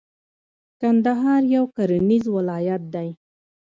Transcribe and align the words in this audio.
کندهار 0.79 1.41
یو 1.55 1.65
کرنیز 1.75 2.25
ولایت 2.35 2.81
دی. 2.93 3.09